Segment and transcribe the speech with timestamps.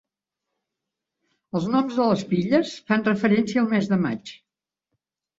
[1.59, 4.33] Els noms de les filles fan referència al mes de maig.